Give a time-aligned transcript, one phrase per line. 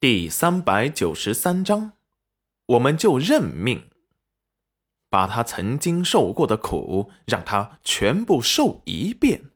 [0.00, 1.94] 第三百九十三章，
[2.66, 3.90] 我们就认命，
[5.10, 9.50] 把他曾经受过的苦，让他全部受一遍。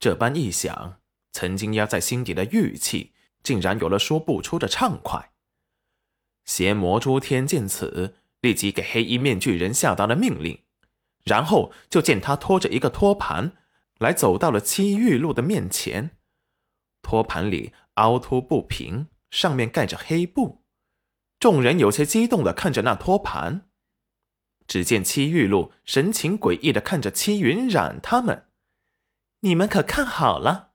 [0.00, 3.12] 这般一想，曾经压在心底的郁气，
[3.44, 5.30] 竟然有了说不出的畅快。
[6.44, 10.64] 邪魔诸天见此，立即给黑衣面具人下达了命令，
[11.22, 13.52] 然后就见他拖着一个托盘，
[14.00, 16.16] 来走到了七玉露的面前。
[17.02, 19.06] 托盘里凹凸不平。
[19.30, 20.62] 上面盖着黑布，
[21.38, 23.68] 众人有些激动的看着那托盘。
[24.66, 28.46] 只见戚玉露神情诡异的看着戚云染他们
[29.40, 30.70] ：“你们可看好了？”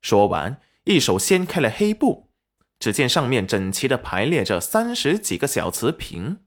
[0.00, 2.30] 说完，一手掀开了黑布，
[2.78, 6.44] 只见上面整齐的排列着三十几个小瓷瓶。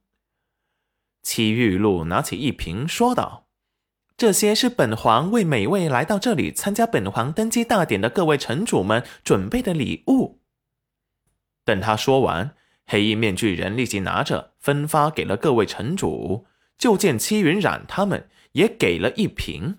[1.22, 3.50] 戚玉露拿起一瓶，说道
[4.16, 10.41] ：“这些是本皇为每位来到这里参加本皇登基大典的各位城主们准备的礼物。”
[11.66, 16.48] 等他说完，黑衣面具人立即拿着分发给了各位城主。
[16.78, 19.78] 就见戚云染他们也给了一瓶。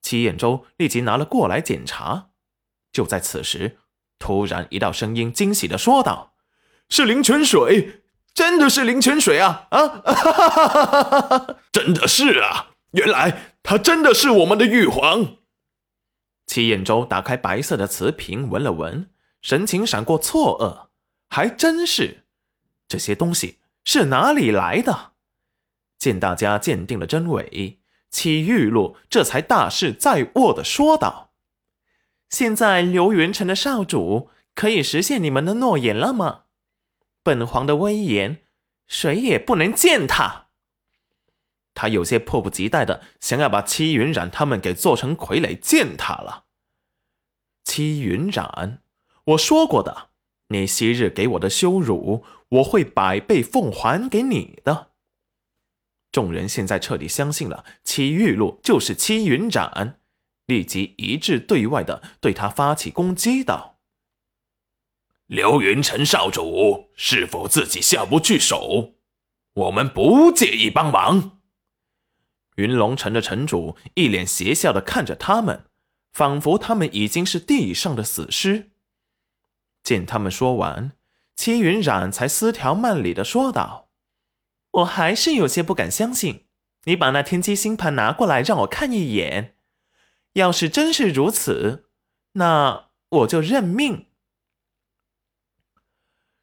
[0.00, 2.30] 戚彦周立即拿了过来检查。
[2.90, 3.76] 就在此时，
[4.18, 6.32] 突然一道声音惊喜的说道
[6.88, 8.00] ：“是灵泉水，
[8.32, 9.66] 真的是灵泉水啊！
[9.70, 12.70] 啊，哈哈哈哈哈哈真的是啊！
[12.92, 15.36] 原来他真的是我们的玉皇。”
[16.48, 19.10] 戚彦周打开白色的瓷瓶，闻了闻。
[19.42, 20.88] 神情闪过错愕，
[21.28, 22.24] 还真是，
[22.86, 25.12] 这些东西是哪里来的？
[25.98, 27.78] 见大家鉴定了真伪，
[28.10, 31.32] 戚玉露这才大势在握的说道
[32.28, 36.44] ：“现在流云城的少主可以实现你们的诺言了吗？
[37.22, 38.42] 本皇的威严，
[38.86, 40.48] 谁也不能践踏。”
[41.72, 46.44] 他有些迫不及待的想要把戚云染他们给做成傀儡践踏了。
[47.64, 48.82] 戚云染。
[49.30, 50.10] 我说过的，
[50.48, 54.90] 你昔日给我的羞辱，我会百倍奉还给你的。
[56.10, 60.00] 众人现在彻底相信了，七玉露就是七云斩，
[60.46, 63.78] 立即一致对外的对他发起攻击道
[65.26, 68.94] ：“刘云城少主是否自己下不去手？
[69.54, 71.38] 我们不介意帮忙。”
[72.56, 75.66] 云龙城的城主一脸邪笑的看着他们，
[76.12, 78.72] 仿佛他们已经是地上的死尸。
[79.82, 80.92] 见他们说完，
[81.36, 83.88] 戚云染才丝条慢理的说道
[84.72, 86.46] ：“我还是有些不敢相信，
[86.84, 89.56] 你把那天机星盘拿过来让我看一眼。
[90.34, 91.90] 要是真是如此，
[92.32, 94.06] 那我就认命。”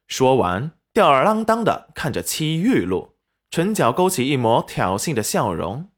[0.06, 3.16] 说完，吊儿郎当的看着戚玉露，
[3.50, 5.90] 唇角勾起一抹挑衅的笑容。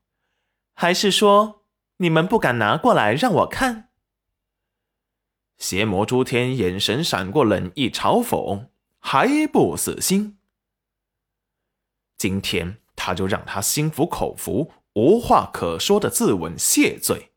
[0.74, 1.64] 还是说，
[1.98, 3.89] 你们不敢拿过来让我看？
[5.60, 10.38] 邪魔诸天眼神闪过冷意嘲讽，还不死心。
[12.18, 17.30] 今天他就让他心服口服，无话可说的自刎谢罪。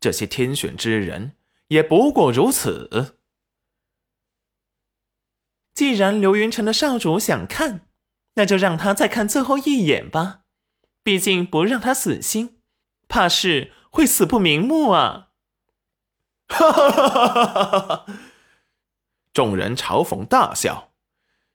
[0.00, 1.36] 这些天选之人
[1.68, 3.18] 也不过如此。
[5.74, 7.86] 既然流云城的少主想看，
[8.34, 10.40] 那就让他再看最后一眼吧。
[11.02, 12.60] 毕竟不让他死心，
[13.08, 15.25] 怕是会死不瞑目啊。
[16.48, 18.06] 哈哈哈哈哈！
[19.32, 20.92] 众人嘲讽大笑，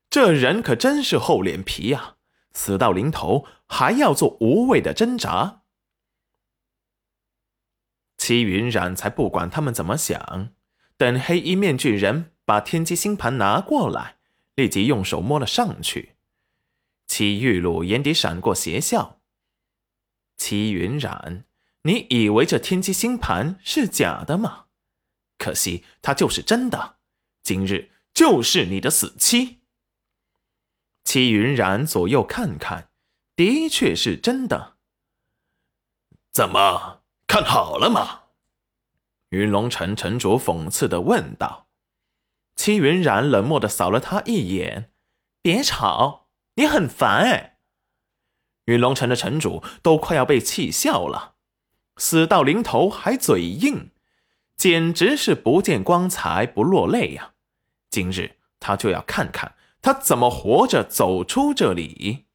[0.09, 2.16] 这人可真是厚脸皮呀！
[2.53, 5.62] 死到临头还要做无谓的挣扎。
[8.18, 10.50] 齐云染才不管他们怎么想，
[10.97, 14.18] 等黑衣面具人把天机星盘拿过来，
[14.56, 16.18] 立即用手摸了上去。
[17.08, 19.22] 齐玉露眼底闪过邪笑
[20.38, 21.46] ：“齐云染，
[21.84, 24.66] 你以为这天机星盘是假的吗？”
[25.41, 26.97] 可惜，他就是真的。
[27.41, 29.62] 今日就是你的死期。
[31.03, 32.91] 戚云然左右看看，
[33.35, 34.78] 的确是真的。
[36.31, 38.25] 怎么看好了吗？
[39.29, 41.68] 云龙城城主讽刺的问道。
[42.56, 44.91] 戚云然冷漠的扫了他一眼
[45.41, 47.58] ：“别吵，你很烦哎。”
[48.66, 51.34] 云龙城的城主都快要被气笑了，
[51.97, 53.90] 死到临头还嘴硬。
[54.61, 57.31] 简直是不见光彩不落泪呀！
[57.90, 62.25] 今日他就要看看他怎么活着走出这里。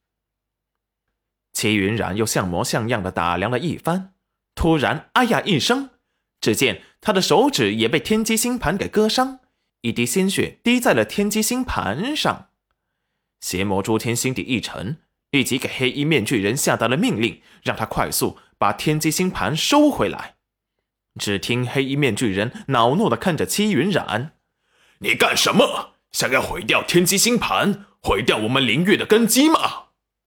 [1.52, 4.14] 齐云染又像模像样的打量了一番，
[4.56, 5.90] 突然“哎呀”一声，
[6.40, 9.38] 只见他的手指也被天机星盘给割伤，
[9.82, 12.48] 一滴鲜血滴在了天机星盘上。
[13.40, 14.96] 邪魔诸天心底一沉，
[15.30, 20.34] 立即给黑衣面具人下达了命令，让他快速把天机星盘收回来。
[21.18, 24.32] 只听黑衣面具人恼怒的看着戚云染
[25.00, 25.94] ：“你干什么？
[26.12, 29.85] 想要毁掉天机星盘，毁掉我们灵域的根基吗？